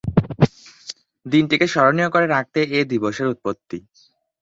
দিনটিকে 1.25 1.65
স্মরণীয় 1.67 2.09
করে 2.11 2.25
রাখতে 2.27 2.59
এ 2.71 2.89
দিবসের 2.91 3.27
উৎপত্তি। 3.33 3.77